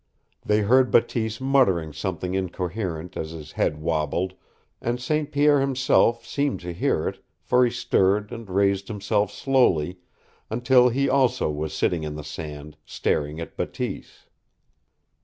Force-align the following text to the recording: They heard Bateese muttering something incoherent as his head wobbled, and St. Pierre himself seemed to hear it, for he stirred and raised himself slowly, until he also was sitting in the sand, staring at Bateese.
They 0.43 0.61
heard 0.61 0.89
Bateese 0.89 1.39
muttering 1.39 1.93
something 1.93 2.33
incoherent 2.33 3.15
as 3.15 3.29
his 3.29 3.51
head 3.51 3.79
wobbled, 3.79 4.33
and 4.81 4.99
St. 4.99 5.31
Pierre 5.31 5.59
himself 5.61 6.25
seemed 6.25 6.59
to 6.61 6.73
hear 6.73 7.07
it, 7.07 7.23
for 7.43 7.63
he 7.65 7.69
stirred 7.69 8.31
and 8.31 8.49
raised 8.49 8.87
himself 8.87 9.31
slowly, 9.31 9.99
until 10.49 10.89
he 10.89 11.07
also 11.07 11.51
was 11.51 11.71
sitting 11.75 12.01
in 12.01 12.15
the 12.15 12.23
sand, 12.23 12.77
staring 12.83 13.39
at 13.39 13.55
Bateese. 13.55 14.25